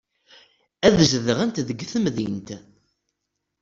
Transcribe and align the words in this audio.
Ad 0.87 0.97
zedɣent 1.11 1.63
deg 1.67 1.79
temdint. 1.91 2.49